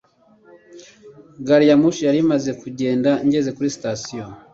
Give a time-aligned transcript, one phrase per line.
[1.45, 4.23] Gari ya moshi yari imaze kugenda ngeze kuri sitasiyo.